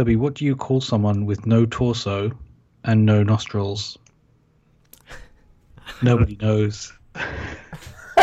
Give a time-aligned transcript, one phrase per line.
[0.00, 2.32] Toby, what do you call someone with no torso
[2.84, 3.98] and no nostrils?
[6.02, 6.90] Nobody knows.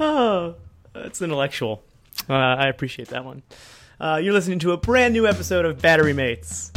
[0.00, 0.54] oh,
[0.94, 1.82] that's intellectual.
[2.30, 3.42] Uh, I appreciate that one.
[4.00, 6.72] Uh, you're listening to a brand new episode of Battery Mates.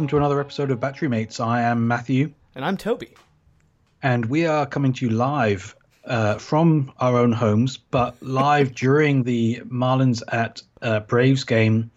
[0.00, 1.40] Welcome to another episode of Battery Mates.
[1.40, 2.32] I am Matthew.
[2.54, 3.12] And I'm Toby.
[4.02, 9.24] And we are coming to you live uh, from our own homes, but live during
[9.24, 11.90] the Marlins at uh, Braves game.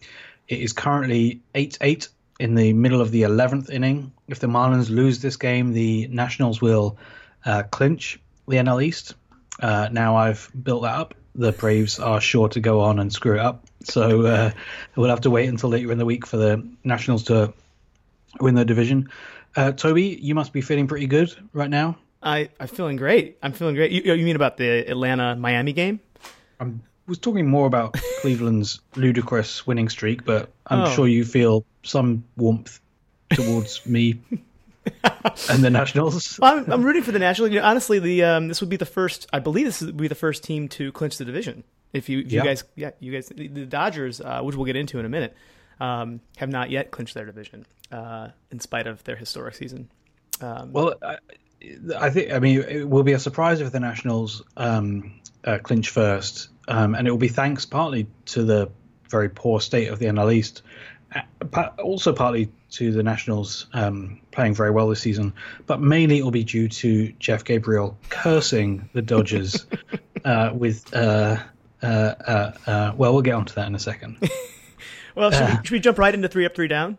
[0.49, 2.09] It is currently 8 8
[2.41, 4.11] in the middle of the 11th inning.
[4.27, 6.97] If the Marlins lose this game, the Nationals will
[7.45, 9.13] uh, clinch the NL East.
[9.61, 11.13] Uh, now I've built that up.
[11.35, 13.63] The Braves are sure to go on and screw it up.
[13.85, 14.52] So uh,
[14.97, 17.53] we'll have to wait until later in the week for the Nationals to
[18.39, 19.09] win the division.
[19.56, 21.98] Uh, Toby, you must be feeling pretty good right now.
[22.22, 23.38] I I'm feeling great.
[23.44, 23.92] I'm feeling great.
[23.92, 26.00] You, you mean about the Atlanta Miami game?
[26.59, 26.67] I
[27.08, 30.90] was talking more about Cleveland's ludicrous winning streak, but I'm Oh.
[30.95, 32.80] sure you feel some warmth
[33.34, 34.22] towards me
[35.50, 36.40] and the Nationals.
[36.42, 37.52] Well, I'm, I'm rooting for the Nationals.
[37.52, 39.28] You know, honestly, the um, this would be the first.
[39.34, 41.64] I believe this would be the first team to clinch the division.
[41.92, 44.75] If you, if you guys, yeah, you guys, the, the Dodgers, uh, which we'll get
[44.75, 45.36] into in a minute,
[45.84, 49.90] um, have not yet clinched their division, uh, in spite of their historic season.
[50.40, 51.17] Um, Well, I,
[52.00, 55.90] I think I mean it will be a surprise if the Nationals um, uh, clinch
[55.90, 58.72] first, um, and it will be thanks partly to the
[59.09, 60.62] very poor state of the NL East,
[61.14, 65.34] uh, but also partly to the Nationals um, playing very well this season,
[65.68, 69.66] but mainly it will be due to Jeff Gabriel cursing the Dodgers
[70.25, 70.94] uh, with.
[70.94, 71.38] Uh,
[71.81, 74.18] uh, uh, uh, well, we'll get onto that in a second.
[75.16, 76.97] well, should, uh, we, should we jump right into three up, three down?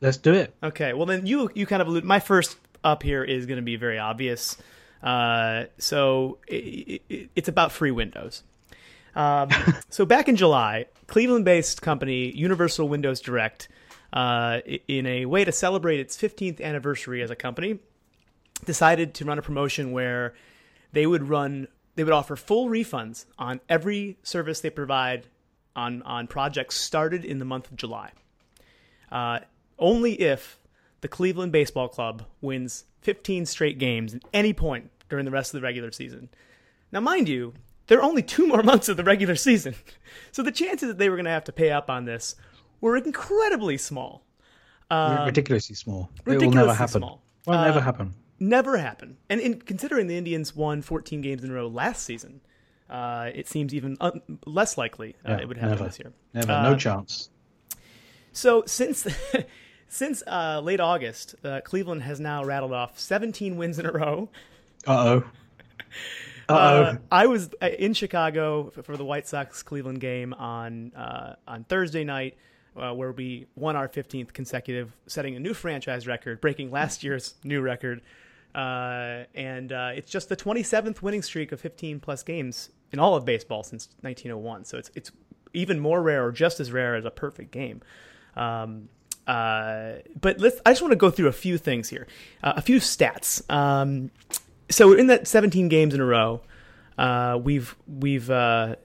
[0.00, 0.54] Let's do it.
[0.62, 0.92] Okay.
[0.92, 2.04] Well, then you you kind of allude.
[2.04, 4.56] My first up here is going to be very obvious.
[5.02, 8.42] Uh, so it, it, it's about free windows.
[9.14, 9.50] Um,
[9.88, 13.68] so back in July, Cleveland-based company Universal Windows Direct,
[14.12, 17.78] uh, in a way to celebrate its 15th anniversary as a company,
[18.64, 20.34] decided to run a promotion where
[20.92, 25.26] they would run they would offer full refunds on every service they provide
[25.74, 28.10] on on projects started in the month of July
[29.10, 29.40] uh,
[29.78, 30.58] only if
[31.00, 35.60] the Cleveland Baseball Club wins 15 straight games at any point during the rest of
[35.60, 36.28] the regular season.
[36.92, 37.54] Now, mind you,
[37.88, 39.74] there are only two more months of the regular season,
[40.32, 42.36] so the chances that they were going to have to pay up on this
[42.80, 44.22] were incredibly small.
[44.90, 46.10] ridiculously small.
[46.26, 47.00] it will Um, never happen.
[47.00, 47.22] small.
[47.46, 48.14] Will never Uh, happen.
[48.38, 49.16] Never happened.
[49.28, 52.40] And in, considering the Indians won 14 games in a row last season,
[52.92, 55.84] uh, it seems even un- less likely uh, Yeah, it would happen never.
[55.84, 56.12] this year.
[56.34, 56.52] Never.
[56.52, 57.30] uh, no chance.
[58.32, 59.06] So since
[59.88, 64.28] since uh, late August, uh, Cleveland has now rattled off 17 wins in a row.
[64.86, 65.24] Uh oh.
[66.48, 66.54] Uh oh.
[66.82, 71.64] Uh, I was uh, in Chicago for the White Sox Cleveland game on uh, on
[71.64, 72.36] Thursday night,
[72.76, 77.34] uh, where we won our 15th consecutive, setting a new franchise record, breaking last year's
[77.44, 78.00] new record.
[78.54, 83.14] Uh, and uh, it's just the 27th winning streak of 15 plus games in all
[83.14, 84.64] of baseball since 1901.
[84.64, 85.10] So it's it's
[85.54, 87.82] even more rare, or just as rare as a perfect game.
[88.36, 88.88] Um,
[89.26, 90.60] uh, but let's.
[90.66, 92.06] I just want to go through a few things here,
[92.42, 93.48] uh, a few stats.
[93.50, 94.10] Um,
[94.70, 96.40] so in that 17 games in a row,
[96.98, 98.76] uh, we've we've uh,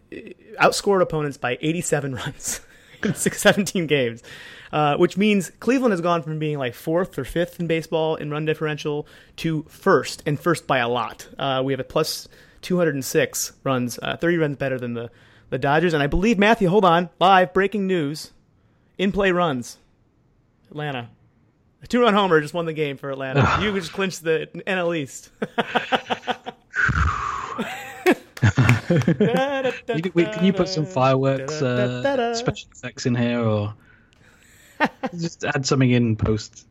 [0.62, 2.62] outscored opponents by 87 runs
[3.04, 4.24] in six, 17 games,
[4.72, 8.30] uh, which means Cleveland has gone from being like fourth or fifth in baseball in
[8.30, 9.08] run differential
[9.38, 11.28] to first, and first by a lot.
[11.38, 12.28] Uh, we have a plus
[12.62, 15.10] 206 runs, uh, 30 runs better than the
[15.50, 16.70] the Dodgers, and I believe Matthew.
[16.70, 18.32] Hold on, live breaking news:
[18.98, 19.78] in play runs,
[20.70, 21.10] Atlanta.
[21.84, 23.60] A two run homer just won the game for Atlanta.
[23.62, 25.30] you just clinched the NL East.
[30.14, 33.74] Wait, can you put some fireworks, uh, special effects in here, or
[35.18, 36.66] just add something in post?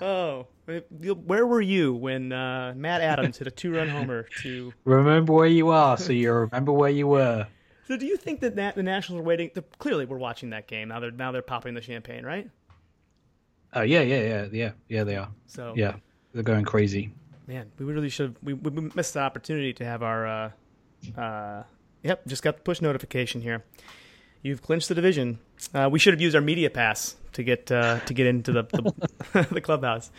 [0.00, 4.72] Oh, where were you when uh, Matt Adams hit a two-run homer to?
[4.84, 7.46] Remember where you are, so you remember where you were.
[7.86, 9.50] So, do you think that the Nationals are waiting?
[9.54, 11.00] The, clearly, we're watching that game now.
[11.00, 12.50] They're now they're popping the champagne, right?
[13.72, 15.04] Oh yeah, yeah, yeah, yeah, yeah.
[15.04, 15.28] They are.
[15.46, 15.96] So, Yeah,
[16.32, 17.12] they're going crazy.
[17.46, 18.36] man, we really should.
[18.42, 20.26] We, we we missed the opportunity to have our.
[20.26, 20.50] Uh,
[21.20, 21.62] uh,
[22.02, 23.64] yep, just got the push notification here.
[24.42, 25.38] You've clinched the division.
[25.74, 28.62] Uh, we should have used our media pass to get uh, to get into the
[29.32, 30.10] the, the clubhouse.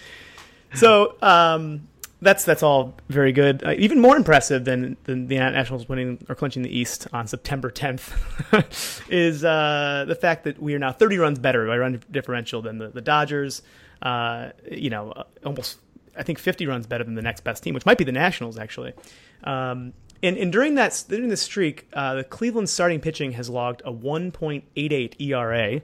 [0.74, 1.88] So, um,
[2.22, 3.64] that's that's all very good.
[3.64, 7.72] Uh, even more impressive than, than the Nationals winning or clinching the East on September
[7.72, 12.62] 10th is uh, the fact that we are now 30 runs better by run differential
[12.62, 13.62] than the, the Dodgers.
[14.02, 15.80] Uh, you know, uh, almost
[16.18, 18.58] I think 50 runs better than the next best team, which might be the Nationals
[18.58, 18.94] actually.
[19.44, 23.82] Um, and, and during that during this streak, uh, the Cleveland starting pitching has logged
[23.86, 25.82] a 1.88 ERA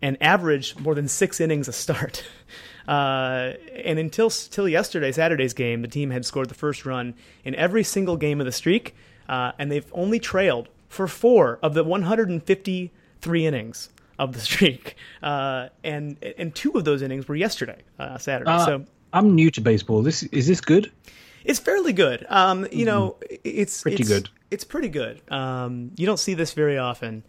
[0.00, 2.24] and averaged more than six innings a start.
[2.86, 3.52] Uh,
[3.84, 7.14] and until until yesterday, Saturday's game, the team had scored the first run
[7.44, 8.94] in every single game of the streak,
[9.28, 13.88] uh, and they've only trailed for four of the 153 innings
[14.18, 18.50] of the streak, uh, and and two of those innings were yesterday, uh, Saturday.
[18.50, 20.02] Uh, so I'm new to baseball.
[20.02, 20.92] This is this good?
[21.44, 22.26] It's fairly good.
[22.28, 24.28] Um, you know, it's Pretty it's, good.
[24.50, 25.20] It's pretty good.
[25.30, 27.22] Um, you don't see this very often.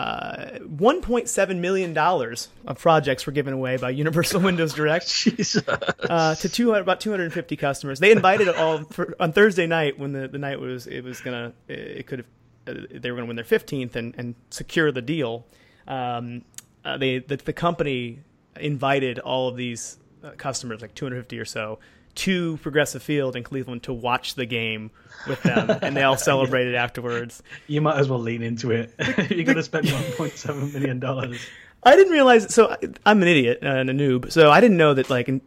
[0.00, 5.28] Uh, 1.7 million dollars of projects were given away by Universal Windows Direct
[6.08, 8.00] uh, to 200, about 250 customers.
[8.00, 11.52] They invited all for, on Thursday night when the, the night was it was gonna
[11.68, 12.28] it could have
[12.66, 15.44] uh, they were gonna win their 15th and, and secure the deal.
[15.86, 16.46] Um,
[16.82, 18.20] uh, they the, the company
[18.58, 21.78] invited all of these uh, customers, like 250 or so,
[22.16, 24.90] to Progressive Field in Cleveland to watch the game
[25.26, 27.42] with them, and they all celebrated afterwards.
[27.66, 28.94] You might as well lean into it.
[29.30, 31.40] You're going to spend 1.7 million dollars.
[31.82, 32.52] I didn't realize.
[32.54, 32.76] So
[33.06, 34.30] I'm an idiot and a noob.
[34.30, 35.40] So I didn't know that like in,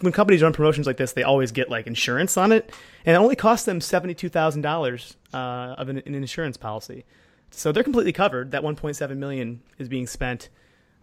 [0.00, 2.70] when companies run promotions like this, they always get like insurance on it,
[3.06, 7.04] and it only costs them seventy two thousand dollars uh, of an, an insurance policy.
[7.50, 8.52] So they're completely covered.
[8.52, 10.50] That 1.7 million is being spent.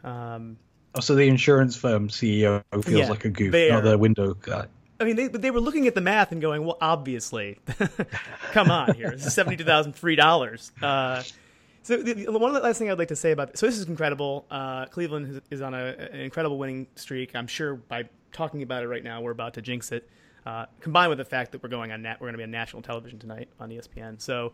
[0.03, 0.57] Um,
[0.95, 4.65] Oh, so the insurance firm CEO feels Yeah, like a goof, not the window guy.
[4.99, 7.59] I mean, they they were looking at the math and going, "Well, obviously,
[8.51, 9.11] come on here.
[9.11, 11.23] This is seventy-two thousand free dollars." Uh,
[11.83, 13.65] so the, the- one of the last thing I'd like to say about this, so
[13.67, 14.45] this is incredible.
[14.49, 17.35] Uh, Cleveland is, is on a, an incredible winning streak.
[17.35, 20.09] I'm sure by talking about it right now, we're about to jinx it.
[20.45, 22.51] Uh, combined with the fact that we're going on nat, we're going to be on
[22.51, 24.19] national television tonight on ESPN.
[24.21, 24.53] So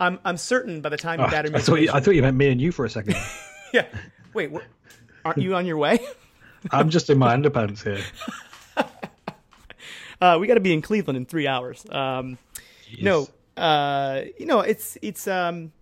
[0.00, 2.22] I'm I'm certain by the time Oh, your battery I, thought you, I thought you
[2.22, 3.16] meant me and you for a second.
[3.72, 3.86] yeah.
[4.32, 4.50] Wait,
[5.24, 5.98] aren't you on your way?
[6.70, 8.02] I'm just in my underpants here.
[10.20, 11.84] Uh, we got to be in Cleveland in three hours.
[11.90, 12.38] Um,
[13.00, 15.72] no, uh, you know, it's it's um,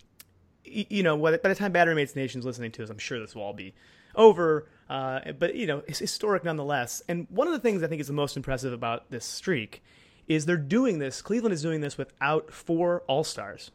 [0.67, 2.99] y- you know, by the by the time Battery Mates Nation's listening to us, I'm
[2.99, 3.75] sure this will all be
[4.15, 4.69] over.
[4.89, 7.03] Uh, but you know, it's historic nonetheless.
[7.09, 9.83] And one of the things I think is the most impressive about this streak
[10.29, 11.23] is they're doing this.
[11.23, 13.71] Cleveland is doing this without four All Stars.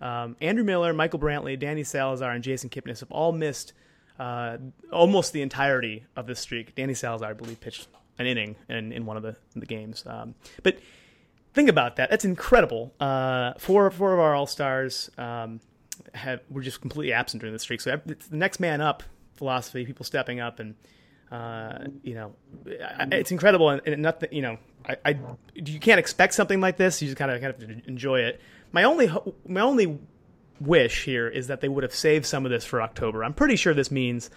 [0.00, 3.72] Um, Andrew Miller, Michael Brantley, Danny Salazar, and Jason Kipnis have all missed
[4.18, 4.58] uh,
[4.92, 6.74] almost the entirety of this streak.
[6.74, 7.88] Danny Salazar, I believe, pitched
[8.18, 10.04] an inning in, in one of the, the games.
[10.06, 10.78] Um, but
[11.52, 12.10] think about that.
[12.10, 12.94] That's incredible.
[13.00, 15.60] Uh, four four of our all stars um,
[16.14, 17.80] have were just completely absent during the streak.
[17.80, 19.02] So it's the next man up
[19.34, 19.84] philosophy.
[19.84, 20.74] People stepping up and.
[21.32, 22.32] Uh, you know,
[23.10, 24.28] it's incredible, and, and nothing.
[24.30, 25.18] You know, I, I
[25.54, 27.02] you can't expect something like this.
[27.02, 28.40] You just kind of kind of enjoy it.
[28.70, 29.10] My only
[29.48, 29.98] my only
[30.60, 33.24] wish here is that they would have saved some of this for October.
[33.24, 34.30] I'm pretty sure this means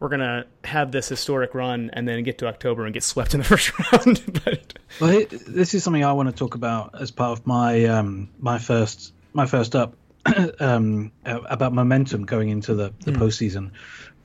[0.00, 3.40] we're gonna have this historic run and then get to October and get swept in
[3.40, 4.40] the first round.
[4.44, 7.84] but Well, it, this is something I want to talk about as part of my
[7.84, 9.94] um, my first my first up
[10.60, 13.70] um, about momentum going into the the postseason.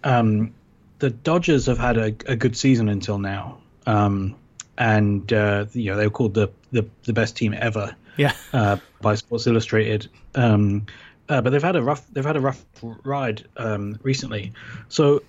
[0.03, 0.53] Um,
[0.99, 4.35] the Dodgers have had a, a good season until now, um,
[4.77, 8.77] and uh, you know they were called the, the the best team ever yeah, uh,
[9.01, 10.07] by Sports Illustrated.
[10.35, 10.85] Um,
[11.27, 12.63] uh, but they've had a rough they've had a rough
[13.03, 14.53] ride um, recently.
[14.89, 15.23] So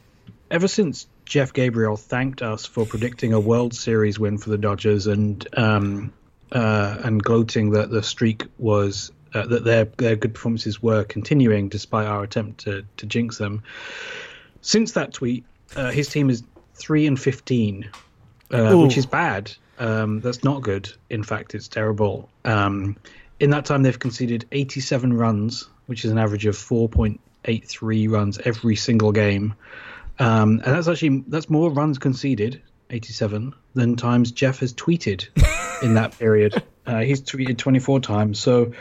[0.50, 5.06] ever since Jeff Gabriel thanked us for predicting a World Series win for the Dodgers
[5.06, 6.12] and um,
[6.52, 11.68] uh, and gloating that the streak was uh, that their their good performances were continuing
[11.68, 13.62] despite our attempt to to jinx them.
[14.60, 16.42] Since that tweet, uh, his team is
[16.74, 17.90] three and fifteen,
[18.50, 19.52] uh, which is bad.
[19.78, 20.90] Um, that's not good.
[21.10, 22.30] In fact, it's terrible.
[22.44, 22.96] Um,
[23.38, 28.76] in that time, they've conceded 87 runs, which is an average of 4.83 runs every
[28.76, 29.54] single game.
[30.18, 35.28] Um, and that's actually that's more runs conceded, 87, than times Jeff has tweeted
[35.82, 36.62] in that period.
[36.86, 38.38] Uh, he's tweeted 24 times.
[38.38, 38.72] So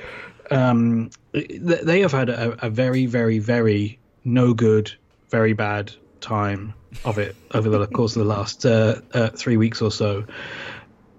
[0.51, 4.91] um, th- they have had a, a very, very, very no good,
[5.29, 6.73] very bad time
[7.03, 10.25] of it over the course of the last uh, uh, three weeks or so.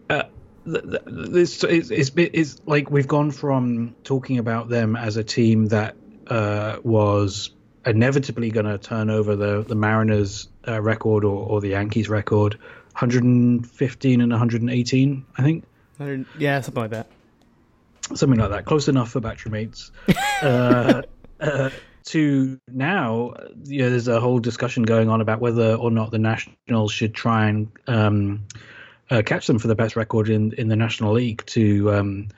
[0.08, 0.23] Uh,
[0.64, 5.25] th- th- this it's, it's, it's like we've gone from talking about them as a
[5.25, 5.96] team that
[6.28, 7.50] uh, was
[7.87, 12.55] inevitably going to turn over the the Mariners uh, record or, or the Yankees record,
[12.93, 15.64] 115 and 118, I think
[16.38, 17.09] yeah, something like that.
[18.14, 19.90] something like that, close enough for battery mates.
[20.43, 21.02] uh,
[21.40, 21.71] uh,
[22.05, 26.19] to now, you know, there's a whole discussion going on about whether or not the
[26.19, 28.47] Nationals should try and um,
[29.11, 32.28] uh, catch them for the best record in in the National League to um,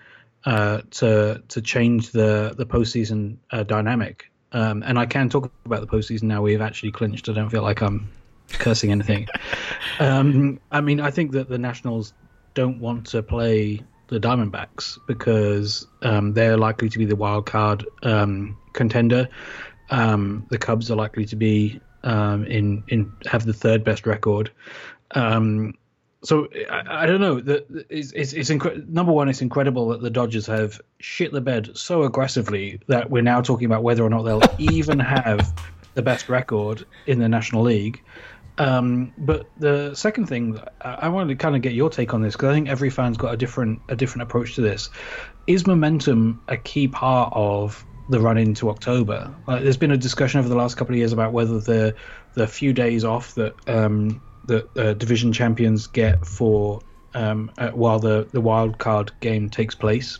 [0.44, 4.30] uh, to to change the the postseason uh, dynamic.
[4.52, 6.42] Um, and I can talk about the postseason now.
[6.42, 7.28] We've actually clinched.
[7.28, 8.08] I don't feel like I'm
[8.48, 9.28] cursing anything.
[10.00, 12.12] um, I mean, I think that the Nationals
[12.54, 17.86] don't want to play the Diamondbacks because um, they're likely to be the wild card
[18.02, 19.28] um, contender.
[19.90, 24.50] Um, the Cubs are likely to be um, in in have the third best record.
[25.12, 25.74] Um,
[26.22, 27.40] so I, I, don't know.
[27.40, 29.28] The, it's it's, it's incre- number one.
[29.28, 33.66] It's incredible that the Dodgers have shit the bed so aggressively that we're now talking
[33.66, 35.52] about whether or not they'll even have
[35.94, 38.02] the best record in the National League.
[38.58, 42.34] Um, but the second thing, I wanted to kind of get your take on this
[42.34, 44.90] because I think every fan's got a different a different approach to this.
[45.46, 49.32] Is momentum a key part of the run into October?
[49.46, 51.94] Uh, there's been a discussion over the last couple of years about whether the
[52.34, 56.80] the few days off that um, that uh, division champions get for
[57.14, 60.18] um, uh, while the the wild card game takes place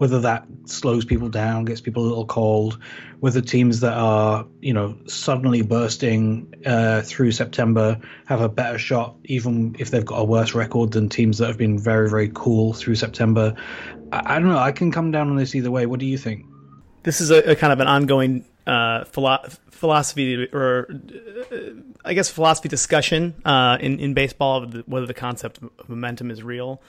[0.00, 2.78] whether that slows people down, gets people a little cold,
[3.20, 9.14] whether teams that are, you know, suddenly bursting uh, through September have a better shot,
[9.24, 12.72] even if they've got a worse record than teams that have been very, very cool
[12.72, 13.54] through September.
[14.10, 14.58] I, I don't know.
[14.58, 15.84] I can come down on this either way.
[15.84, 16.46] What do you think?
[17.02, 20.88] This is a, a kind of an ongoing uh, philo- philosophy, or
[21.52, 21.56] uh,
[22.04, 26.42] I guess philosophy discussion uh, in in baseball, of whether the concept of momentum is
[26.42, 26.80] real.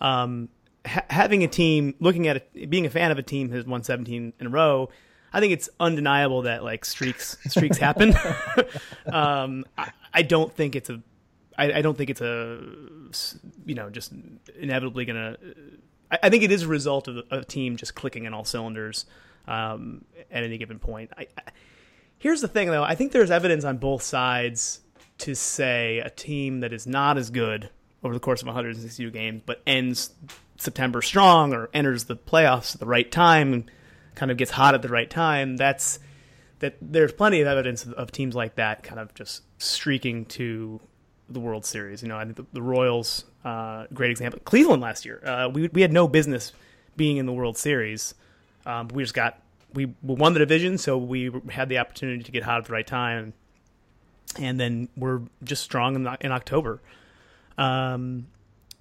[0.00, 0.48] Um,
[0.86, 4.32] ha- having a team, looking at being a fan of a team who's won 17
[4.38, 4.90] in a row,
[5.32, 8.14] I think it's undeniable that like streaks streaks happen.
[9.12, 11.00] um, I, I, don't think it's a,
[11.56, 12.60] I, I, don't think it's a,
[13.66, 14.12] you know, just
[14.58, 15.36] inevitably gonna.
[16.10, 19.06] I, I think it is a result of a team just clicking in all cylinders
[19.46, 21.10] um, at any given point.
[21.16, 21.26] I,
[22.18, 22.82] here's the thing, though.
[22.82, 24.80] I think there's evidence on both sides
[25.18, 27.70] to say a team that is not as good
[28.02, 30.10] over the course of 162 games, but ends
[30.56, 33.70] September strong or enters the playoffs at the right time and
[34.14, 35.98] kind of gets hot at the right time, that's
[36.58, 40.80] that there's plenty of evidence of, teams like that kind of just streaking to
[41.28, 42.02] the World Series.
[42.02, 44.40] You know, I think the, the Royals, uh, great example.
[44.44, 46.52] Cleveland last year, uh, we we had no business
[46.96, 48.14] being in the World Series.
[48.66, 49.40] Um, we just got
[49.74, 52.86] we won the division, so we had the opportunity to get hot at the right
[52.86, 53.34] time,
[54.38, 56.80] and then we're just strong in, in October.
[57.56, 58.26] Um,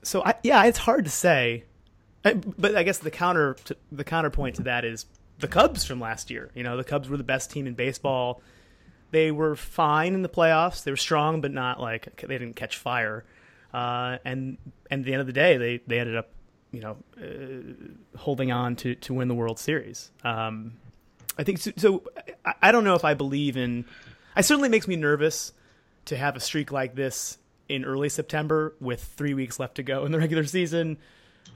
[0.03, 1.65] so I, yeah, it's hard to say,
[2.23, 5.05] but I guess the counter to, the counterpoint to that is
[5.39, 6.51] the Cubs from last year.
[6.55, 8.41] You know, the Cubs were the best team in baseball.
[9.11, 10.83] They were fine in the playoffs.
[10.83, 13.23] They were strong, but not like they didn't catch fire.
[13.73, 14.57] Uh, and
[14.89, 16.29] and at the end of the day, they they ended up,
[16.77, 20.11] you know, uh, holding on to to win the World Series.
[20.23, 20.73] Um,
[21.35, 21.71] I think so.
[21.75, 22.03] so
[22.45, 23.85] I, I don't know if I believe in.
[24.35, 25.53] I certainly makes me nervous
[26.05, 30.05] to have a streak like this in early September with three weeks left to go
[30.05, 30.99] in the regular season.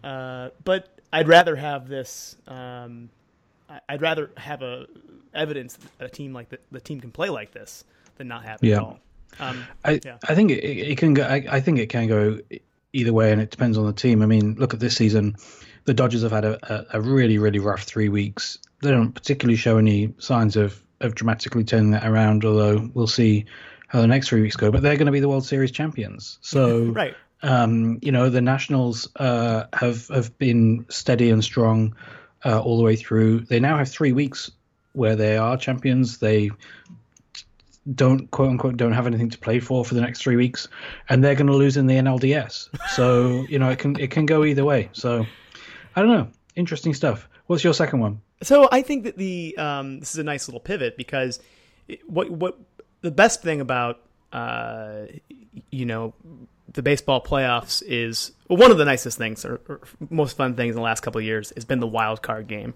[0.04, 2.36] Uh, but I'd rather have this.
[2.48, 3.12] Um,
[3.88, 4.88] I'd rather have a
[5.36, 7.84] evidence that a team like the, the team can play like this
[8.16, 8.78] than not have it yeah.
[8.78, 9.00] at all.
[9.40, 10.18] Um, I yeah.
[10.28, 11.22] I think it, it can go.
[11.22, 12.40] I, I, think it can go
[12.94, 14.22] either way, and it depends on the team.
[14.22, 15.36] I mean, look at this season.
[15.86, 18.60] The Dodgers have had a, a, a really really rough three weeks.
[18.82, 22.46] They don't particularly show any signs of of dramatically turning that around.
[22.46, 23.46] Although we'll see
[23.88, 24.72] how the next three weeks go.
[24.72, 26.40] But they're going to be the World Series champions.
[26.42, 27.16] So right.
[27.44, 31.96] Um, you know, the Nationals uh, have have been steady and strong
[32.46, 33.42] uh, all the way through.
[33.42, 34.52] They now have three weeks
[34.94, 36.20] where they are champions.
[36.20, 36.52] They
[37.96, 40.68] don't quote unquote don't have anything to play for for the next three weeks,
[41.10, 42.70] and they're going to lose in the NLDS.
[42.90, 44.90] So you know, it can it can go either way.
[44.94, 45.26] So
[45.96, 46.28] I don't know.
[46.56, 47.28] Interesting stuff.
[47.48, 48.22] What's your second one?
[48.44, 51.40] So I think that the um, this is a nice little pivot because
[52.06, 52.58] what what
[53.02, 54.00] the best thing about
[54.32, 55.06] uh,
[55.72, 56.14] you know
[56.74, 60.72] the baseball playoffs is well, one of the nicest things or, or, most fun things
[60.72, 62.74] in the last couple of years has been the wild card game.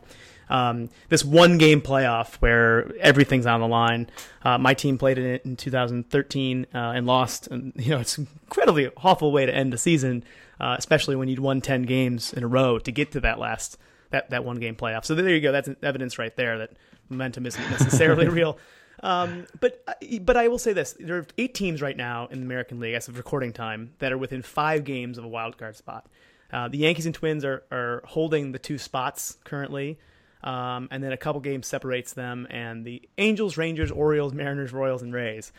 [0.50, 4.10] Um, this one game playoff where everything's on the line.
[4.44, 7.48] Uh, my team played in it in 2013 uh, and lost.
[7.48, 10.24] And you know it's an incredibly awful way to end the season,
[10.60, 13.78] uh, especially when you'd won 10 games in a row to get to that last
[14.12, 15.06] that that one game playoff.
[15.06, 15.52] So there you go.
[15.52, 16.72] That's evidence right there that
[17.10, 18.58] momentum isn't necessarily real.
[19.04, 22.40] Um, but uh, but I will say this: there are eight teams right now in
[22.40, 25.58] the American League as of recording time that are within five games of a wild
[25.58, 26.08] card spot.
[26.52, 30.00] Uh, the Yankees and Twins are are holding the two spots currently,
[30.46, 35.02] um, and then a couple games separates them, and the Angels, Rangers, Orioles, Mariners, Royals,
[35.02, 35.52] and Rays.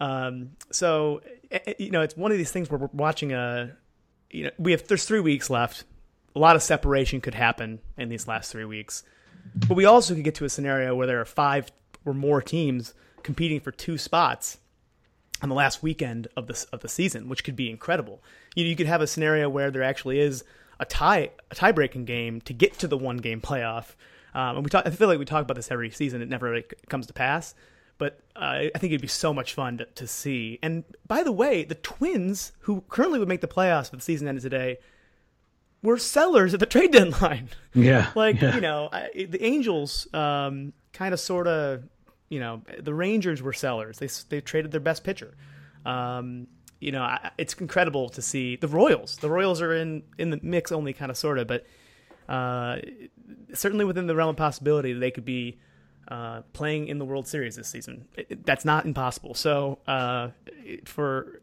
[0.00, 3.74] Um, so eh, eh, you know, it's one of these things where we're watching a,
[4.30, 5.84] you know, we have there's three weeks left.
[6.34, 9.04] A lot of separation could happen in these last three weeks,
[9.68, 11.70] but we also could get to a scenario where there are five
[12.04, 14.58] or more teams competing for two spots.
[15.40, 18.22] on the last weekend of the of the season, which could be incredible.
[18.54, 20.42] You, know, you could have a scenario where there actually is
[20.80, 23.94] a tie a tie breaking game to get to the one game playoff.
[24.34, 26.22] Um, and we talk, I feel like we talk about this every season.
[26.22, 27.54] It never really comes to pass,
[27.98, 30.58] but uh, I think it'd be so much fun to, to, see.
[30.62, 34.28] And by the way, the Twins, who currently would make the playoffs if the season
[34.28, 34.78] ended today,
[35.82, 37.50] were sellers at the trade deadline.
[37.74, 38.54] Yeah, like yeah.
[38.54, 41.84] you know, I, the Angels um, kind of sort of
[42.32, 43.98] you know, the Rangers were sellers.
[43.98, 45.34] They they traded their best pitcher.
[45.84, 46.46] Um,
[46.80, 49.18] you know, it's incredible to see the Royals.
[49.18, 51.66] The Royals are in in the mix only kind of sort of, but
[52.28, 52.76] uh,
[53.54, 55.58] certainly within the realm of possibility they could be
[56.08, 58.06] uh, playing in the World Series this season.
[58.16, 59.34] It, that's not impossible.
[59.34, 60.28] So uh,
[60.84, 61.40] for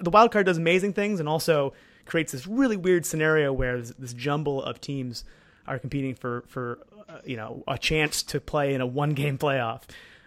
[0.00, 1.72] the wild card does amazing things and also
[2.04, 5.24] creates this really weird scenario where this, this jumble of teams
[5.66, 9.38] are competing for for uh, you know a chance to play in a one game
[9.38, 9.82] playoff.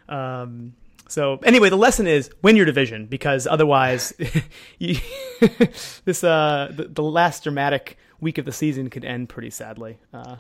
[0.08, 0.76] Um,
[1.08, 4.14] so anyway, the lesson is win your division because otherwise,
[4.80, 4.98] you,
[6.06, 9.98] this uh, the, the, last dramatic week of the season could end pretty sadly.
[10.14, 10.38] Uh,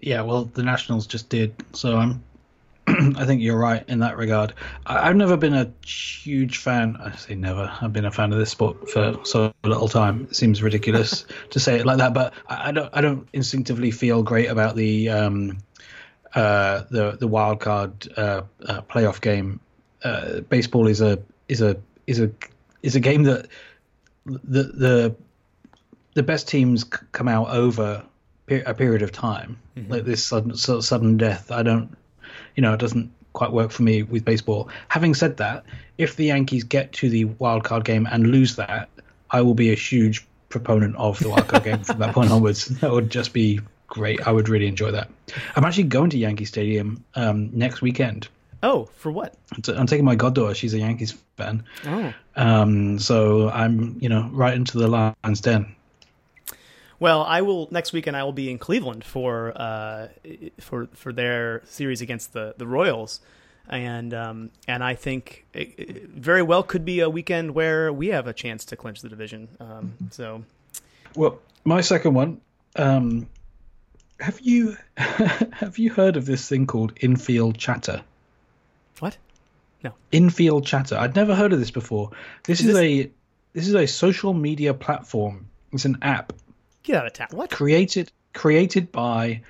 [0.00, 2.24] yeah, well, the Nationals just did, so I'm.
[2.86, 4.52] I think you're right in that regard.
[4.84, 6.98] I, have never been a huge fan.
[7.00, 7.72] I say never.
[7.80, 10.26] I've been a fan of this sport for so little time.
[10.28, 12.90] It seems ridiculous to say it like that, but I, I don't.
[12.92, 15.08] I don't instinctively feel great about the.
[15.08, 15.58] Um,
[16.34, 19.60] uh, the the wild card uh, uh, playoff game.
[20.02, 21.18] Uh, baseball is a
[21.48, 22.30] is a is a
[22.82, 23.48] is a game that
[24.26, 25.16] the the
[26.14, 28.04] the best teams come out over
[28.48, 29.92] a period of time, mm-hmm.
[29.92, 31.50] like this sudden sudden death.
[31.50, 31.96] I don't,
[32.56, 34.68] you know, it doesn't quite work for me with baseball.
[34.88, 35.64] Having said that,
[35.98, 38.88] if the Yankees get to the wild card game and lose that,
[39.30, 42.66] I will be a huge proponent of the wild card game from that point onwards.
[42.80, 44.26] That would just be great.
[44.26, 45.10] I would really enjoy that.
[45.56, 48.28] I'm actually going to Yankee Stadium um, next weekend.
[48.62, 49.34] Oh, for what?
[49.68, 50.54] I'm taking my goddaughter.
[50.54, 51.64] She's a Yankees fan.
[51.86, 52.14] Oh.
[52.36, 55.74] Um, so I'm, you know, right into the Lions den.
[57.04, 58.16] Well, I will next weekend.
[58.16, 60.08] I will be in Cleveland for uh,
[60.58, 63.20] for for their series against the the Royals,
[63.68, 68.06] and um, and I think it, it very well could be a weekend where we
[68.06, 69.48] have a chance to clinch the division.
[69.60, 70.44] Um, so,
[71.14, 72.40] well, my second one
[72.74, 73.28] um,
[74.18, 78.02] have you have you heard of this thing called infield chatter?
[79.00, 79.18] What?
[79.82, 79.92] No.
[80.10, 80.96] Infield chatter.
[80.96, 82.12] I'd never heard of this before.
[82.44, 82.82] This is, is this...
[82.82, 83.10] a
[83.52, 85.48] this is a social media platform.
[85.70, 86.32] It's an app.
[86.84, 87.28] Get out of town.
[87.32, 87.50] What?
[87.50, 89.42] Created created by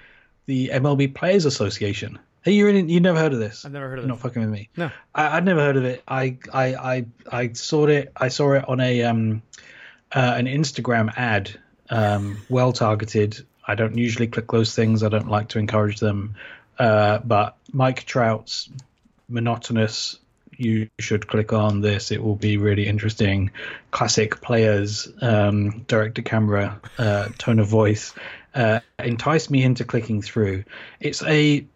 [0.46, 2.18] the MLB Players Association.
[2.42, 3.64] Hey, you really, you never heard of this?
[3.64, 4.08] I've never heard of it.
[4.08, 4.68] Not fucking with me.
[4.76, 6.02] No, I, would never heard of it.
[6.06, 8.12] I, I, I, I saw it.
[8.16, 9.42] I saw it on a um,
[10.12, 11.58] uh, an Instagram ad,
[11.90, 15.02] um, well targeted I don't usually click those things.
[15.02, 16.34] I don't like to encourage them.
[16.78, 18.68] Uh, but Mike Trout's
[19.28, 20.18] monotonous.
[20.56, 22.10] You should click on this.
[22.10, 23.50] It will be really interesting.
[23.90, 28.14] Classic players, um, direct to camera, uh, tone of voice,
[28.54, 30.64] uh, entice me into clicking through.
[31.00, 31.66] It's a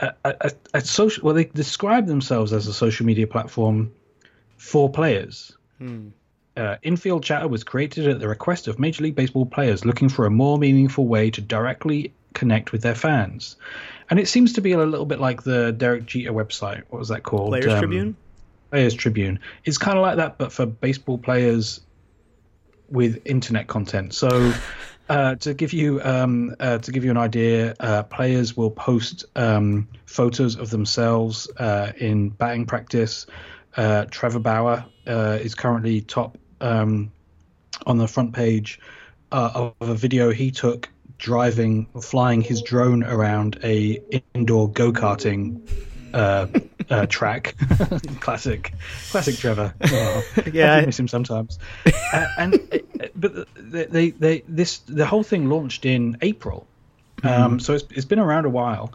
[0.00, 1.24] a, a, a, social.
[1.24, 3.92] Well, they describe themselves as a social media platform
[4.56, 5.56] for players.
[5.78, 6.08] Hmm.
[6.56, 10.24] Uh, Infield Chatter was created at the request of Major League Baseball players looking for
[10.26, 13.56] a more meaningful way to directly connect with their fans.
[14.10, 16.82] And it seems to be a little bit like the Derek Jeter website.
[16.90, 17.48] What was that called?
[17.48, 18.16] Players um, Tribune?
[18.70, 19.38] Players Tribune.
[19.64, 21.80] It's kind of like that, but for baseball players
[22.88, 24.14] with internet content.
[24.14, 24.52] So.
[25.06, 29.26] Uh, to give you um, uh, to give you an idea, uh, players will post
[29.36, 33.26] um, photos of themselves uh, in batting practice.
[33.76, 37.12] Uh, Trevor Bauer uh, is currently top um,
[37.86, 38.80] on the front page
[39.30, 44.00] uh, of a video he took driving, flying his drone around a
[44.34, 45.60] indoor go karting
[46.14, 46.46] uh,
[46.90, 47.54] uh, track.
[48.20, 48.72] classic,
[49.10, 49.74] classic Trevor.
[49.82, 51.58] Oh, yeah, I miss him sometimes.
[52.12, 56.66] uh, and uh, but they, they, they, this the whole thing launched in April,
[57.22, 57.58] um, mm-hmm.
[57.58, 58.92] so it's it's been around a while,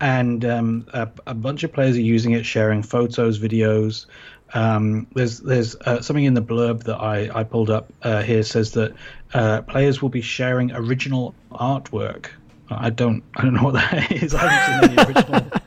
[0.00, 4.06] and um, a, a, bunch of players are using it, sharing photos, videos.
[4.54, 8.42] Um, there's there's uh, something in the blurb that I, I pulled up uh, here
[8.42, 8.94] says that
[9.32, 12.26] uh, players will be sharing original artwork.
[12.68, 14.34] I don't I don't know what that is.
[14.34, 15.61] I haven't seen any original.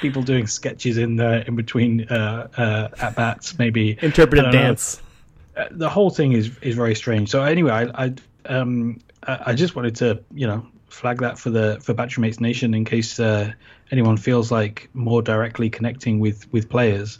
[0.00, 5.00] People doing sketches in the in between uh, uh, at bats, maybe interpretive dance.
[5.56, 7.28] Uh, the whole thing is is very strange.
[7.30, 8.14] So anyway, I I,
[8.46, 12.84] um, I just wanted to you know flag that for the for Battery Nation in
[12.84, 13.18] case
[13.90, 17.18] anyone feels like more directly connecting with with players.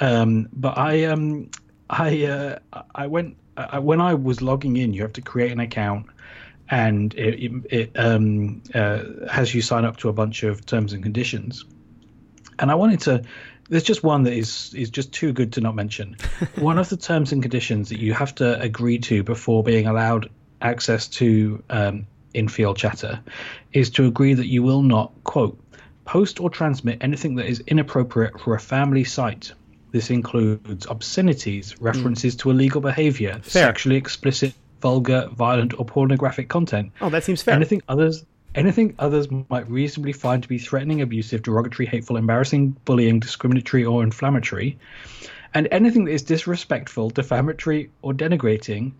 [0.00, 1.50] Um, but I um,
[1.88, 2.58] I uh,
[2.94, 4.92] I went I, when I was logging in.
[4.92, 6.06] You have to create an account,
[6.70, 11.02] and it, it um, uh, has you sign up to a bunch of terms and
[11.02, 11.64] conditions.
[12.58, 13.22] And I wanted to
[13.68, 16.16] there's just one that is is just too good to not mention.
[16.56, 20.30] one of the terms and conditions that you have to agree to before being allowed
[20.60, 23.20] access to um, infield chatter
[23.72, 25.58] is to agree that you will not quote
[26.04, 29.52] post or transmit anything that is inappropriate for a family site.
[29.92, 32.38] This includes obscenities, references mm.
[32.40, 33.66] to illegal behavior, fair.
[33.66, 36.90] sexually explicit, vulgar, violent, or pornographic content.
[37.00, 37.54] Oh, that seems fair.
[37.54, 43.20] Anything others anything others might reasonably find to be threatening, abusive, derogatory, hateful, embarrassing, bullying,
[43.20, 44.78] discriminatory, or inflammatory,
[45.54, 48.92] and anything that is disrespectful, defamatory, or denigrating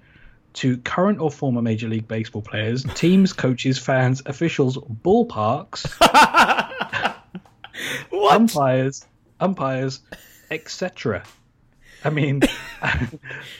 [0.54, 5.84] to current or former Major League Baseball players, teams, coaches, fans, officials, ballparks,
[8.30, 9.06] umpires,
[9.40, 10.00] umpires,
[10.50, 11.24] etc.
[12.04, 12.42] I mean,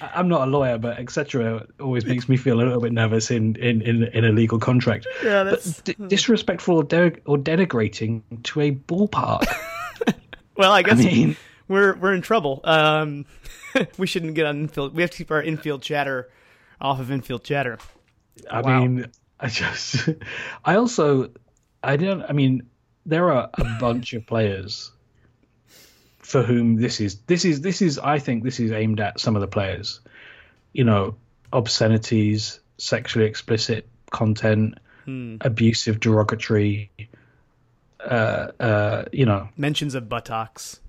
[0.01, 1.67] I'm not a lawyer, but etc.
[1.81, 5.07] always makes me feel a little bit nervous in in in, in a legal contract.
[5.23, 9.47] Yeah, that's d- disrespectful or, de- or denigrating to a ballpark.
[10.57, 11.37] well, I guess I mean,
[11.69, 12.61] we're we're in trouble.
[12.65, 13.25] Um,
[13.99, 14.95] we shouldn't get on infield.
[14.95, 16.31] We have to keep our infield chatter
[16.81, 17.79] off of infield chatter.
[18.51, 18.81] I wow.
[18.81, 19.07] mean,
[19.41, 20.09] I just,
[20.65, 21.31] I also,
[21.83, 22.23] I don't.
[22.23, 22.69] I mean,
[23.07, 24.93] there are a bunch of players
[26.25, 29.37] for whom this is this is this is I think this is aimed at some
[29.37, 30.01] of the players.
[30.73, 31.17] You know,
[31.53, 35.37] obscenities, sexually explicit content, hmm.
[35.43, 36.91] abusive, derogatory.
[38.01, 40.81] Uh, uh, you know, mentions of buttocks.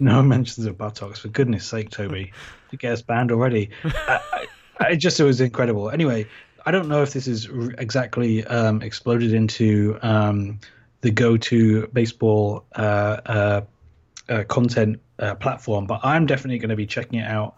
[0.00, 1.20] No mentions of buttocks.
[1.20, 2.32] For goodness sake, Toby,
[2.70, 3.70] you get us banned already.
[3.84, 4.46] I, I,
[4.80, 5.90] I, just it was incredible.
[5.90, 6.26] Anyway,
[6.66, 7.48] I don't know if this is
[7.78, 10.60] exactly um, exploded into um,
[11.00, 13.62] the go-to baseball uh,
[14.30, 17.56] uh content uh, platform, but I'm definitely going to be checking it out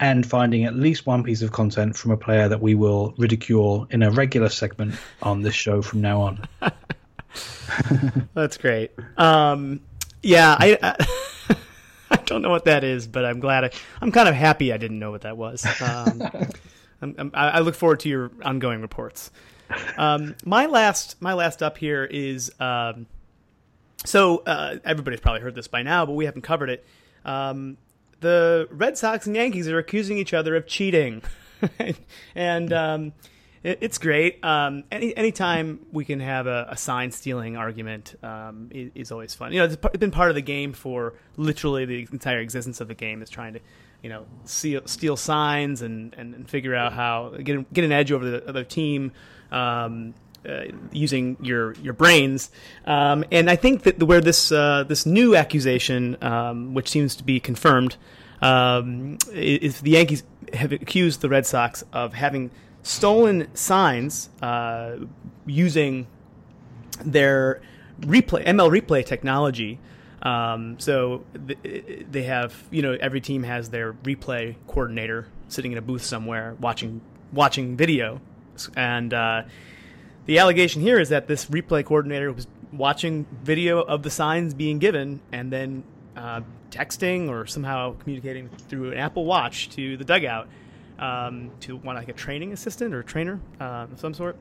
[0.00, 3.86] and finding at least one piece of content from a player that we will ridicule
[3.90, 6.48] in a regular segment on this show from now on.
[8.34, 8.90] That's great.
[9.16, 9.80] Um,
[10.22, 11.56] yeah, I, I,
[12.10, 14.76] I don't know what that is, but I'm glad I, I'm kind of happy I
[14.76, 15.64] didn't know what that was.
[15.80, 16.22] Um,
[17.02, 19.30] I'm, I'm, i look forward to your ongoing reports.
[19.96, 23.06] Um, my last my last up here is um,
[24.04, 26.86] so uh, everybody's probably heard this by now, but we haven't covered it.
[27.24, 27.78] Um,
[28.20, 31.22] the Red Sox and Yankees are accusing each other of cheating,
[32.34, 33.12] and um,
[33.62, 34.44] it, it's great.
[34.44, 39.34] Um, any anytime we can have a, a sign stealing argument um, is, is, always
[39.34, 39.52] fun.
[39.52, 42.94] You know, it's been part of the game for literally the entire existence of the
[42.94, 43.60] game is trying to,
[44.02, 48.12] you know, steal, steal signs and, and, and, figure out how get get an edge
[48.12, 49.12] over the other team.
[49.50, 50.14] Um,
[50.48, 52.50] uh, using your your brains.
[52.86, 57.24] Um, and I think that where this uh, this new accusation, um, which seems to
[57.24, 57.96] be confirmed,
[58.42, 62.50] um, is the Yankees have accused the Red Sox of having
[62.82, 64.96] stolen signs uh,
[65.46, 66.06] using
[67.04, 67.60] their
[68.00, 69.78] replay ML replay technology.
[70.22, 75.78] Um, so th- they have, you know, every team has their replay coordinator sitting in
[75.78, 77.00] a booth somewhere watching
[77.32, 78.20] watching video,
[78.76, 79.42] and uh,
[80.26, 84.78] the allegation here is that this replay coordinator was watching video of the signs being
[84.78, 85.84] given and then
[86.16, 90.48] uh, texting or somehow communicating through an Apple Watch to the dugout
[90.98, 94.36] um, to one like a training assistant or trainer uh, of some sort.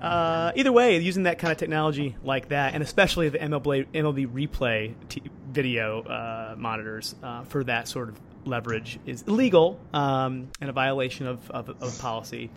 [0.00, 4.28] Uh, either way, using that kind of technology like that, and especially the MLB, MLB
[4.28, 10.68] replay t- video uh, monitors uh, for that sort of leverage is illegal um, and
[10.68, 12.50] a violation of, of, of policy.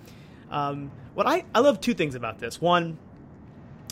[0.49, 2.62] Um, what I, I love two things about this.
[2.62, 2.97] One,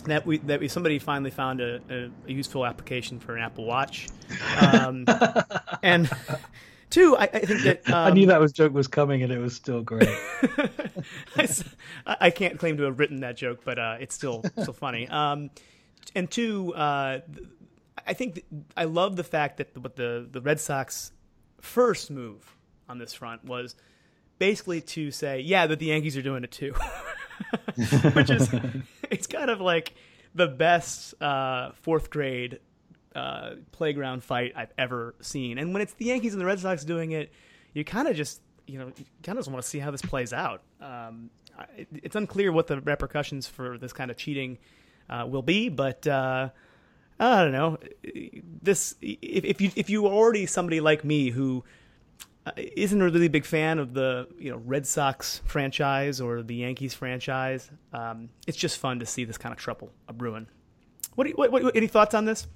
[0.06, 3.64] that we that we somebody finally found a, a, a useful application for an Apple
[3.64, 4.08] Watch,
[4.60, 5.04] um,
[5.82, 6.10] and
[6.90, 9.38] two, I, I think that um, I knew that was joke was coming, and it
[9.38, 10.08] was still great.
[11.36, 11.48] I,
[12.06, 15.08] I, can't claim to have written that joke, but uh, it's still still funny.
[15.08, 15.50] Um,
[16.14, 17.20] and two, uh,
[18.06, 18.44] I think
[18.76, 21.12] I love the fact that the, what the the Red Sox
[21.60, 22.56] first move
[22.88, 23.74] on this front was
[24.38, 26.74] basically to say, yeah, that the Yankees are doing it too,
[28.12, 28.48] which is
[29.10, 29.94] it's kind of like
[30.34, 32.60] the best uh, fourth grade
[33.14, 35.58] uh, playground fight I've ever seen.
[35.58, 37.32] And when it's the Yankees and the Red Sox doing it,
[37.72, 40.02] you kind of just you know you kind of just want to see how this
[40.02, 40.62] plays out.
[40.80, 41.30] Um,
[41.90, 44.58] it's unclear what the repercussions for this kind of cheating
[45.08, 46.06] uh, will be, but.
[46.06, 46.50] Uh,
[47.18, 47.78] I don't know.
[48.62, 51.64] This if, if you if you are already somebody like me who
[52.56, 56.94] isn't a really big fan of the you know Red Sox franchise or the Yankees
[56.94, 57.70] franchise.
[57.92, 60.46] Um, it's just fun to see this kind of trouble a brewing.
[61.14, 62.46] What, do you, what, what any thoughts on this?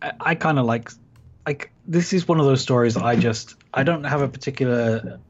[0.00, 0.90] I, I kind of like
[1.46, 5.20] like this is one of those stories I just I don't have a particular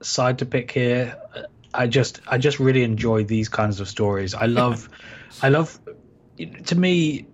[0.00, 1.16] side to pick here.
[1.74, 4.34] I just I just really enjoy these kinds of stories.
[4.34, 4.88] I love
[5.42, 5.78] I love
[6.66, 7.26] to me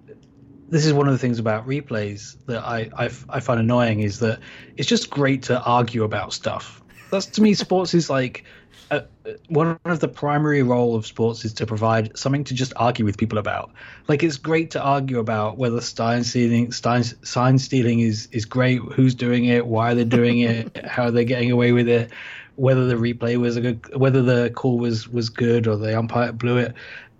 [0.68, 4.18] this is one of the things about replays that I, I, I find annoying is
[4.20, 4.40] that
[4.76, 6.82] it's just great to argue about stuff.
[7.10, 8.44] That's to me, sports is like
[8.90, 9.00] uh,
[9.48, 13.16] one of the primary role of sports is to provide something to just argue with
[13.16, 13.70] people about.
[14.08, 18.80] Like it's great to argue about whether sign stealing, sign, sign stealing is is great.
[18.92, 19.66] Who's doing it?
[19.66, 20.84] Why they're doing it?
[20.86, 22.10] how are they getting away with it?
[22.56, 26.32] Whether the replay was a good, whether the call was was good or the umpire
[26.32, 26.74] blew it.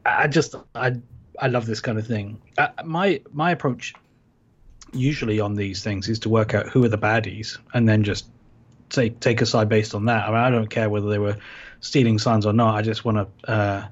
[0.07, 0.97] I just I
[1.45, 2.41] I love this kind of thing.
[2.57, 3.93] Uh, my my approach
[4.95, 8.25] usually on these things is to work out who are the baddies and then just
[8.89, 10.27] take take a side based on that.
[10.27, 11.37] I mean, I don't care whether they were
[11.81, 12.77] stealing signs or not.
[12.77, 13.87] I just want to uh,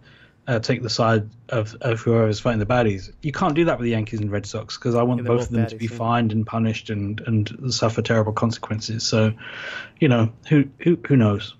[0.49, 3.13] uh, take the side of, of whoever's fighting the baddies.
[3.21, 5.43] You can't do that with the Yankees and Red Sox because I want yeah, both,
[5.43, 5.99] of them baddies, to be yeah.
[5.99, 9.05] fined and punished and, and suffer terrible consequences.
[9.05, 9.35] So,
[10.01, 11.55] you know, who who who knows?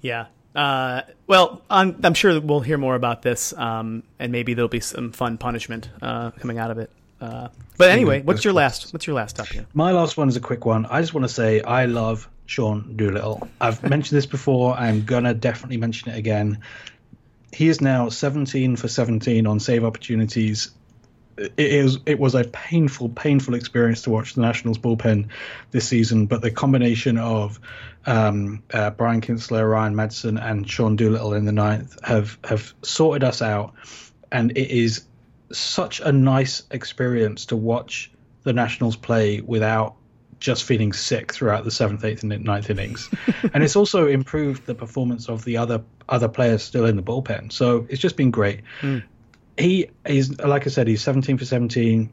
[0.00, 0.26] Yeah.
[0.56, 4.80] Uh, well, I'm, I'm sure we'll hear more about this, um, and maybe there'll be
[4.80, 6.90] some fun punishment uh, coming out of it.
[7.20, 8.92] Uh, but anyway, what's your last?
[8.92, 9.66] What's your last up here?
[9.74, 10.86] My last one is a quick one.
[10.86, 13.48] I just want to say I love Sean Doolittle.
[13.60, 14.74] I've mentioned this before.
[14.74, 16.58] I'm gonna definitely mention it again.
[17.52, 20.70] He is now 17 for 17 on save opportunities.
[21.36, 25.28] It is it was a painful, painful experience to watch the Nationals bullpen
[25.70, 26.26] this season.
[26.26, 27.60] But the combination of
[28.06, 33.24] um, uh, Brian Kintzler, Ryan Madson, and Sean Doolittle in the ninth have have sorted
[33.24, 33.74] us out,
[34.32, 35.04] and it is
[35.52, 38.10] such a nice experience to watch
[38.44, 39.96] the Nationals play without
[40.38, 43.10] just feeling sick throughout the seventh, eighth, and ninth innings,
[43.54, 47.52] and it's also improved the performance of the other other players still in the bullpen.
[47.52, 48.60] So it's just been great.
[48.80, 49.02] Mm.
[49.58, 52.10] He is, like I said, he's 17 for 17.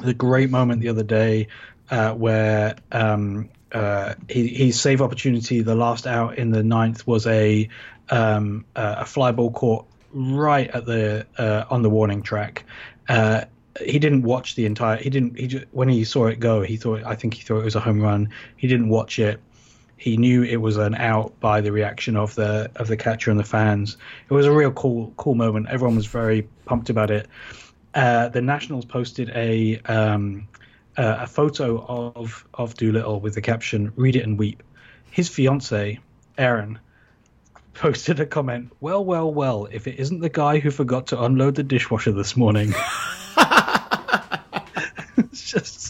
[0.00, 1.48] The great moment the other day
[1.90, 7.26] uh, where um, uh, he, his save opportunity, the last out in the ninth, was
[7.26, 7.68] a
[8.08, 12.64] um, uh, a fly ball caught right at the uh, on the warning track.
[13.08, 13.44] Uh,
[13.84, 14.96] he didn't watch the entire.
[14.96, 15.38] He didn't.
[15.38, 17.04] He just, when he saw it go, he thought.
[17.04, 18.30] I think he thought it was a home run.
[18.56, 19.40] He didn't watch it.
[19.96, 23.40] He knew it was an out by the reaction of the of the catcher and
[23.40, 23.96] the fans.
[24.28, 25.68] It was a real cool cool moment.
[25.70, 27.28] Everyone was very pumped about it.
[27.94, 30.48] Uh, the Nationals posted a um,
[30.98, 31.82] uh, a photo
[32.14, 34.62] of of Doolittle with the caption "Read it and weep."
[35.10, 35.98] His fiance,
[36.36, 36.78] Eireann,
[37.74, 38.72] posted a comment.
[38.80, 39.66] Well, well, well.
[39.70, 42.74] If it isn't the guy who forgot to unload the dishwasher this morning.
[45.16, 45.85] it's just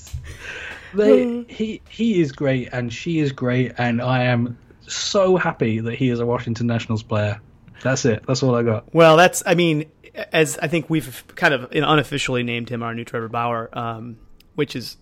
[0.97, 5.95] they he he is great and she is great and I am so happy that
[5.95, 7.41] he is a Washington Nationals player.
[7.83, 8.25] That's it.
[8.27, 8.95] That's all I got.
[8.95, 9.91] Well, that's I mean,
[10.33, 14.19] as I think we've kind of unofficially named him our new Trevor Bauer, um,
[14.55, 14.97] which is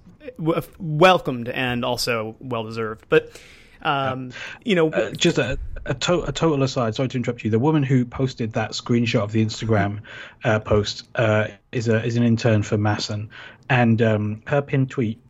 [0.79, 3.07] welcomed and also well deserved.
[3.09, 3.39] But
[3.83, 4.33] um,
[4.65, 6.95] you know, uh, just a, a, to- a, total aside.
[6.95, 7.51] Sorry to interrupt you.
[7.51, 10.01] The woman who posted that screenshot of the Instagram
[10.43, 13.31] uh, post uh, is a is an intern for Masson,
[13.69, 15.21] and um, her pinned tweet.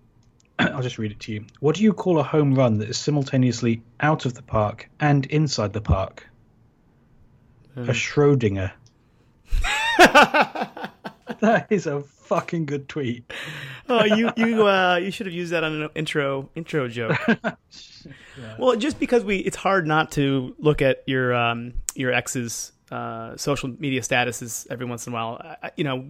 [0.59, 1.45] I'll just read it to you.
[1.61, 5.27] What do you call a home run that is simultaneously out of the park and
[5.27, 6.29] inside the park?
[7.77, 7.90] A hmm.
[7.90, 8.73] Schrodinger.
[9.99, 13.33] that is a fucking good tweet.
[13.88, 17.19] oh, you you uh, you should have used that on an intro intro joke.
[17.29, 17.55] yeah.
[18.59, 23.37] Well, just because we, it's hard not to look at your um, your ex's uh,
[23.37, 25.57] social media statuses every once in a while.
[25.62, 26.07] I, you know,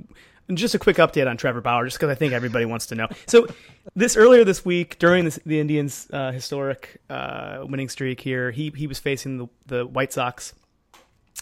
[0.53, 3.09] just a quick update on Trevor Bauer, just because I think everybody wants to know.
[3.27, 3.47] So,
[3.95, 8.73] this earlier this week during this, the Indians' uh, historic uh, winning streak here, he
[8.77, 10.55] he was facing the the White Sox,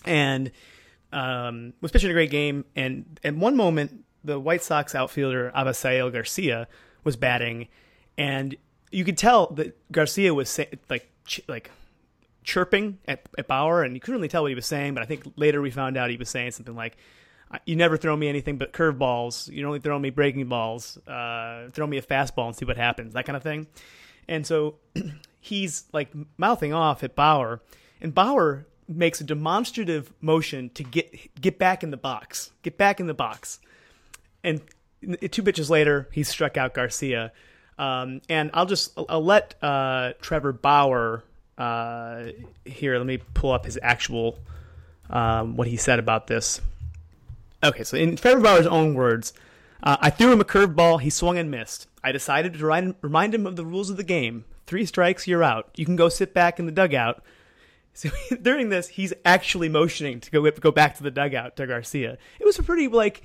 [0.04, 0.50] and
[1.12, 2.64] um, was pitching a great game.
[2.76, 6.68] And at one moment, the White Sox outfielder Avisail Garcia
[7.04, 7.68] was batting,
[8.16, 8.54] and
[8.92, 11.70] you could tell that Garcia was say, like ch- like
[12.44, 14.94] chirping at, at Bauer, and you couldn't really tell what he was saying.
[14.94, 16.96] But I think later we found out he was saying something like,
[17.66, 19.50] "You never throw me anything but curveballs.
[19.50, 20.98] You only throw me breaking balls.
[21.06, 23.66] Uh, throw me a fastball and see what happens." That kind of thing.
[24.28, 24.76] And so
[25.40, 27.60] he's like mouthing off at Bauer,
[28.00, 33.00] and Bauer makes a demonstrative motion to get get back in the box, get back
[33.00, 33.60] in the box,
[34.44, 34.60] and
[35.30, 37.32] two pitches later he struck out Garcia
[37.78, 41.24] um, and I'll just I'll let uh, Trevor Bauer
[41.58, 42.26] uh,
[42.64, 42.96] here.
[42.96, 44.38] Let me pull up his actual
[45.10, 46.60] um, what he said about this.
[47.64, 49.32] Okay, so in Trevor Bauer's own words,
[49.82, 51.00] uh, I threw him a curveball.
[51.00, 51.86] He swung and missed.
[52.02, 54.44] I decided to remind him of the rules of the game.
[54.66, 55.70] Three strikes, you're out.
[55.76, 57.22] You can go sit back in the dugout.
[57.94, 58.08] So
[58.40, 62.16] during this, he's actually motioning to go go back to the dugout to Garcia.
[62.40, 63.22] It was a pretty like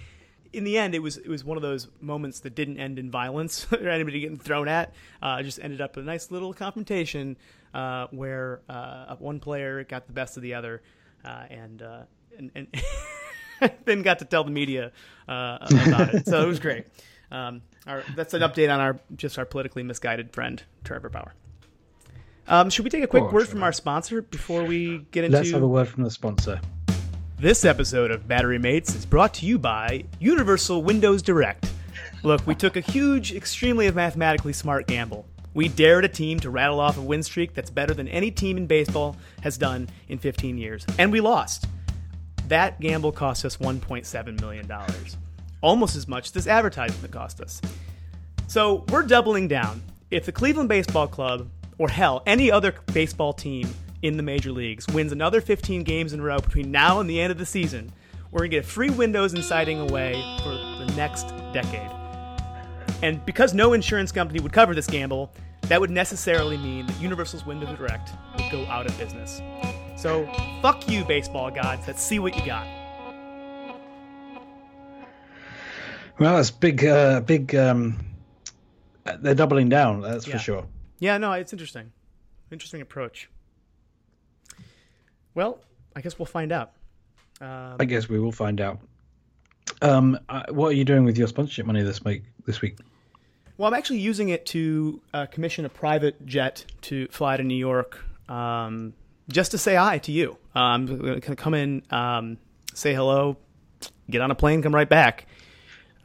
[0.51, 3.09] in the end, it was it was one of those moments that didn't end in
[3.09, 4.93] violence or anybody getting thrown at.
[5.21, 7.37] Uh, just ended up in a nice little confrontation
[7.73, 10.81] uh, where uh, one player got the best of the other,
[11.23, 12.01] uh, and, uh,
[12.37, 12.67] and, and
[13.85, 14.91] then got to tell the media
[15.27, 16.27] uh, about it.
[16.27, 16.85] So it was great.
[17.31, 21.33] Um, our, that's an update on our just our politically misguided friend Trevor Bauer.
[22.47, 25.37] Um, should we take a quick Poor word from our sponsor before we get into?
[25.37, 26.61] Let's have a word from the sponsor.
[27.39, 31.69] This episode of Battery Mates is brought to you by Universal Windows Direct.
[32.23, 35.25] Look, we took a huge, extremely mathematically smart gamble.
[35.53, 38.57] We dared a team to rattle off a win streak that's better than any team
[38.57, 41.67] in baseball has done in 15 years, and we lost.
[42.47, 44.71] That gamble cost us $1.7 million,
[45.61, 47.61] almost as much as this advertisement cost us.
[48.47, 49.83] So we're doubling down.
[50.11, 53.69] If the Cleveland Baseball Club, or hell, any other baseball team
[54.01, 57.19] in the major leagues, wins another 15 games in a row between now and the
[57.19, 57.91] end of the season,
[58.31, 61.91] we're going to get free windows and siding away for the next decade.
[63.03, 65.33] And because no insurance company would cover this gamble,
[65.63, 69.41] that would necessarily mean that Universal Windows Direct would go out of business.
[69.97, 70.27] So,
[70.61, 71.87] fuck you, baseball gods.
[71.87, 72.67] Let's see what you got.
[76.19, 77.55] Well, that's big, uh, big.
[77.55, 77.99] Um,
[79.19, 80.01] they're doubling down.
[80.01, 80.33] That's Yeah.
[80.33, 80.67] for sure.
[80.99, 81.91] Yeah, no, it's interesting.
[82.51, 83.29] Interesting approach.
[85.33, 85.61] Well,
[85.95, 86.73] I guess we'll find out.
[87.41, 88.79] Um, I guess we will find out.
[89.81, 92.23] Um, uh, what are you doing with your sponsorship money this week?
[92.45, 92.77] This week?
[93.57, 97.55] well, I'm actually using it to uh, commission a private jet to fly to New
[97.55, 98.93] York um,
[99.29, 100.37] just to say hi to you.
[100.55, 102.37] Uh, I'm going to come in, um,
[102.73, 103.37] say hello,
[104.09, 105.27] get on a plane, come right back.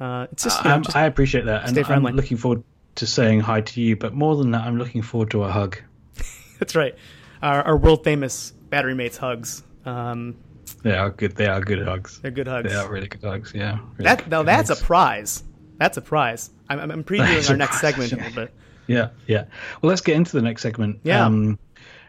[0.01, 2.11] Uh, it's just, you know, Um, just I appreciate that, and friendly.
[2.11, 2.65] I'm looking forward
[2.97, 3.97] to saying hi to you.
[3.97, 5.79] But more than that, I'm looking forward to a hug.
[6.59, 6.95] that's right.
[7.43, 9.63] Our, our world famous battery mates hugs.
[9.85, 10.37] Um,
[10.83, 11.37] They are good.
[11.37, 12.21] They are good hugs.
[12.21, 12.71] they're good hugs.
[12.71, 13.53] They are really good hugs.
[13.55, 13.79] Yeah.
[13.97, 15.45] really That now that's a prize.
[15.79, 16.51] That's a prize.
[16.69, 17.95] I'm, I'm- I'm previewing our next prize.
[17.95, 18.53] segment a little bit.
[18.89, 19.45] Yeah, yeah.
[19.81, 20.99] Well, let's get into the next segment.
[21.05, 21.25] Yeah.
[21.25, 21.59] Um,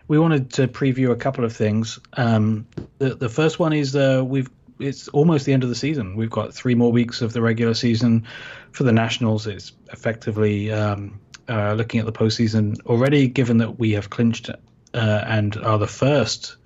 [0.07, 1.99] we wanted to preview a couple of things.
[2.13, 6.15] Um, the the first one is uh, we've it's almost the end of the season.
[6.15, 8.25] We've got three more weeks of the regular season
[8.71, 9.47] for the Nationals.
[9.47, 15.23] It's effectively um, uh, looking at the postseason already, given that we have clinched uh,
[15.25, 16.57] and are the first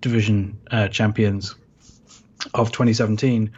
[0.00, 1.54] division uh, champions
[2.54, 3.50] of 2017.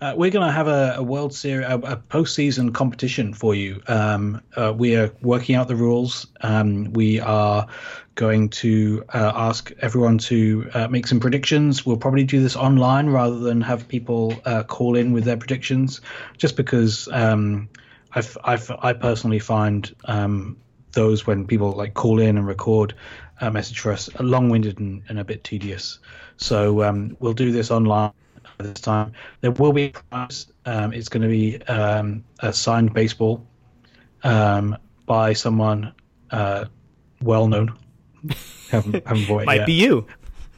[0.00, 3.82] Uh, we're going to have a, a World Series, a, a postseason competition for you.
[3.88, 6.28] Um, uh, we are working out the rules.
[6.40, 7.66] Um, we are
[8.14, 11.84] going to uh, ask everyone to uh, make some predictions.
[11.84, 16.00] We'll probably do this online rather than have people uh, call in with their predictions,
[16.36, 17.68] just because um,
[18.12, 20.58] I've, I've, I personally find um,
[20.92, 22.94] those when people like call in and record
[23.40, 25.98] a message for us long-winded and, and a bit tedious.
[26.36, 28.12] So um, we'll do this online
[28.58, 29.12] this time.
[29.40, 30.46] There will be a prize.
[30.66, 33.46] Um, it's going to be um, a signed baseball
[34.24, 35.92] um, by someone
[36.30, 36.66] uh,
[37.22, 37.76] well known.
[38.70, 39.66] haven't, haven't bought it Might yet.
[39.66, 40.06] be you.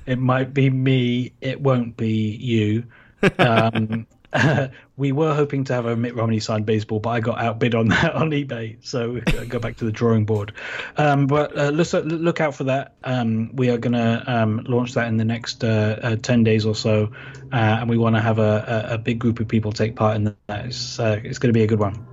[0.06, 1.32] It might be me.
[1.40, 2.84] It won't be you.
[3.38, 4.06] Um,
[4.96, 7.88] we were hoping to have a Mitt Romney signed baseball, but I got outbid on
[7.88, 8.76] that on eBay.
[8.80, 10.52] So go back to the drawing board.
[10.96, 12.94] Um, but uh, look, look out for that.
[13.04, 16.64] Um, we are going to um, launch that in the next uh, uh, 10 days
[16.64, 17.12] or so.
[17.52, 20.16] Uh, and we want to have a, a, a big group of people take part
[20.16, 20.66] in that.
[20.66, 22.06] It's, uh, it's going to be a good one.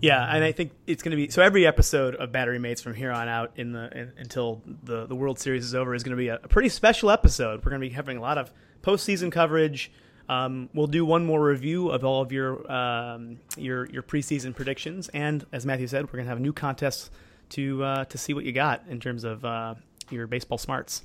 [0.00, 1.40] Yeah, and I think it's going to be so.
[1.40, 5.14] Every episode of Battery Mates from here on out, in the in, until the the
[5.14, 7.64] World Series is over, is going to be a, a pretty special episode.
[7.64, 9.90] We're going to be having a lot of postseason coverage.
[10.28, 15.08] Um, we'll do one more review of all of your um, your your preseason predictions,
[15.10, 17.10] and as Matthew said, we're going to have a new contest
[17.50, 19.74] to uh, to see what you got in terms of uh,
[20.10, 21.02] your baseball smarts.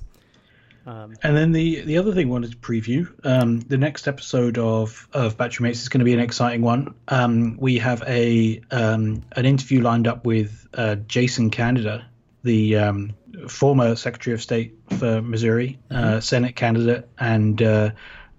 [0.86, 4.56] Um, And then the the other thing I wanted to preview um, the next episode
[4.56, 6.94] of of Battery Mates is going to be an exciting one.
[7.08, 12.02] Um, we have a um, an interview lined up with uh, Jason Kander,
[12.42, 13.12] the um,
[13.48, 17.60] former Secretary of State for Missouri, uh, Senate candidate, and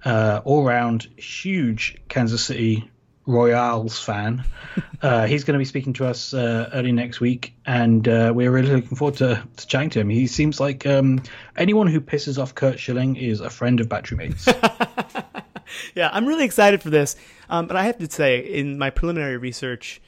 [0.06, 2.90] uh, all round huge Kansas City
[3.26, 4.44] Royals fan.
[5.02, 8.52] Uh, he's going to be speaking to us uh, early next week, and uh, we're
[8.52, 10.10] really looking forward to, to chatting to him.
[10.10, 11.24] He seems like um,
[11.58, 14.48] anyone who pisses off Curt Schilling is a friend of Battery Mates.
[15.96, 17.16] yeah, I'm really excited for this.
[17.50, 20.04] Um, but I have to say, in my preliminary research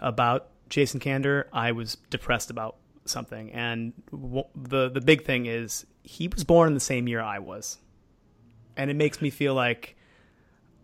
[0.00, 5.86] about Jason Kander, I was depressed about something, and w- the the big thing is
[6.02, 7.78] he was born in the same year I was,
[8.76, 9.96] and it makes me feel like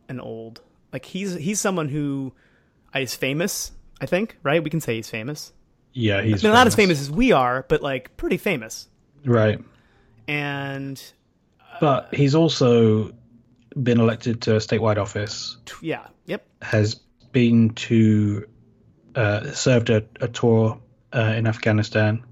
[0.08, 0.60] an old.
[0.92, 2.32] Like he's he's someone who
[2.94, 3.72] is famous.
[4.00, 4.62] I think right.
[4.62, 5.52] We can say he's famous.
[5.92, 8.88] yeah, he's I mean, not as famous as we are, but like pretty famous.
[9.24, 9.60] right?
[10.28, 11.02] And
[11.80, 13.12] But he's also
[13.82, 15.56] been elected to a statewide office.
[15.66, 16.94] t- yeah, yep, Has
[17.32, 18.46] been to
[19.14, 20.78] uh, served a, a tour
[21.12, 22.22] uh, in Afghanistan.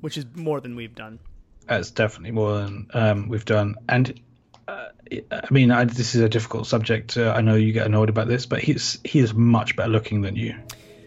[0.00, 1.18] which is more than we've done.
[1.66, 3.74] That's definitely more than um, we've done.
[3.88, 4.20] And
[4.66, 4.88] uh,
[5.30, 7.16] I mean, I, this is a difficult subject.
[7.16, 10.22] Uh, I know you get annoyed about this, but he's he is much better looking
[10.22, 10.54] than you.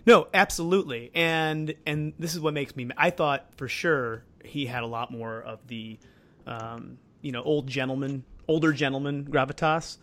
[0.06, 2.90] No, absolutely, and and this is what makes me.
[2.96, 6.00] I thought for sure he had a lot more of the,
[6.46, 9.98] um, you know, old gentleman, older gentleman gravitas,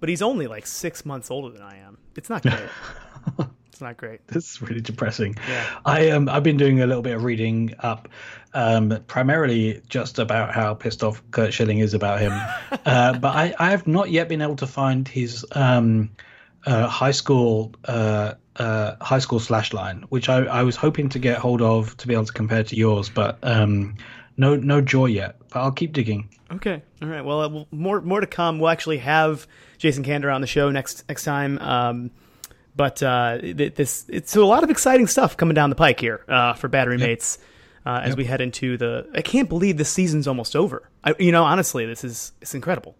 [0.00, 1.98] but he's only like six months older than I am.
[2.16, 2.54] It's not great.
[3.76, 4.20] it's not great.
[4.34, 5.36] It's really depressing.
[5.46, 5.78] Yeah.
[5.84, 8.08] I um I've been doing a little bit of reading up,
[8.54, 12.32] um primarily just about how pissed off Curt Schilling is about him,
[12.86, 16.10] uh, but I I have not yet been able to find his um
[16.64, 21.18] uh, high school uh, uh, high school slash line, which I, I was hoping to
[21.18, 23.96] get hold of to be able to compare to yours, but um,
[24.38, 25.36] no no joy yet.
[25.50, 26.30] But I'll keep digging.
[26.50, 26.82] Okay.
[27.02, 27.24] All right.
[27.24, 28.58] Well, uh, more more to come.
[28.58, 29.46] We'll actually have
[29.76, 31.58] Jason Kander on the show next next time.
[31.58, 32.10] Um,
[32.76, 35.98] but uh, th- this it's so a lot of exciting stuff coming down the pike
[36.00, 37.38] here uh, for Battery Mates
[37.86, 39.08] uh, as we head into the.
[39.14, 40.88] I can't believe this season's almost over.
[41.02, 42.96] I, you know, honestly, this is it's incredible.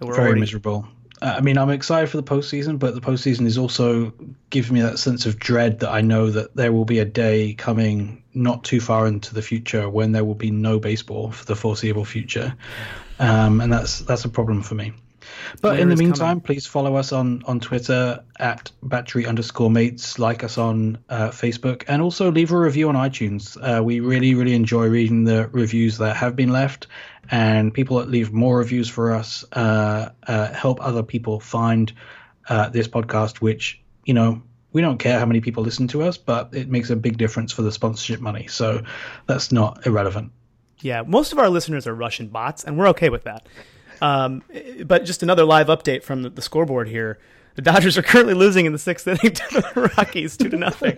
[0.00, 0.88] we're Very already- miserable.
[1.22, 4.12] Uh, I mean, I'm excited for the postseason, but the postseason is also
[4.50, 7.54] giving me that sense of dread that I know that there will be a day
[7.54, 11.56] coming not too far into the future when there will be no baseball for the
[11.56, 12.54] foreseeable future,
[13.18, 14.92] um, and that's that's a problem for me.
[15.60, 16.40] But in the meantime, coming.
[16.42, 20.18] please follow us on on Twitter at battery underscore mates.
[20.18, 23.56] Like us on uh, Facebook, and also leave a review on iTunes.
[23.60, 26.86] Uh, we really really enjoy reading the reviews that have been left,
[27.30, 31.92] and people that leave more reviews for us uh, uh, help other people find
[32.48, 33.40] uh, this podcast.
[33.40, 36.90] Which you know we don't care how many people listen to us, but it makes
[36.90, 38.46] a big difference for the sponsorship money.
[38.46, 38.82] So
[39.26, 40.32] that's not irrelevant.
[40.80, 43.46] Yeah, most of our listeners are Russian bots, and we're okay with that.
[44.00, 44.42] Um,
[44.84, 47.18] but just another live update from the, the scoreboard here.
[47.54, 50.94] The Dodgers are currently losing in the sixth inning to the Rockies, two to nothing.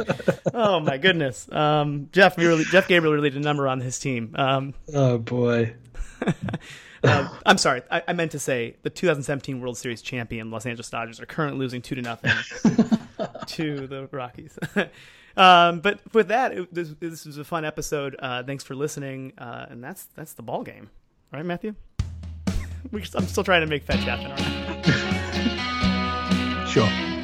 [0.52, 4.34] Oh my goodness, um, Jeff really, Jeff Gabriel really did a number on his team.
[4.36, 5.74] Um, Oh boy.
[7.04, 10.90] uh, I'm sorry, I, I meant to say the 2017 World Series champion Los Angeles
[10.90, 12.32] Dodgers are currently losing two to nothing
[13.46, 14.58] to the Rockies.
[15.36, 18.16] um, but with that, it, this, this was a fun episode.
[18.18, 20.90] Uh, thanks for listening, uh, and that's that's the ball game,
[21.32, 21.76] right, Matthew?
[23.14, 24.30] I'm still trying to make fetch happen.
[24.30, 24.38] Right.
[26.68, 27.17] Sure.